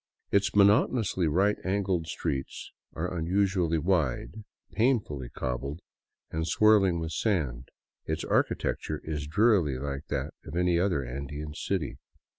[0.31, 5.79] Its monotonously right angled streets are un usually wide, painfully cobbled,
[6.31, 7.69] and swirling with sand;
[8.07, 11.99] its architecture is drearily like that of any other Andean city.